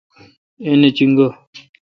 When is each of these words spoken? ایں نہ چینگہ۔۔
ایں 0.63 0.77
نہ 0.81 0.89
چینگہ۔۔ 0.95 1.27